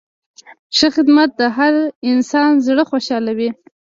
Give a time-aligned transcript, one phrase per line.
[0.77, 1.73] ښه خدمت د هر
[2.11, 3.49] انسان زړه خوشحالوي.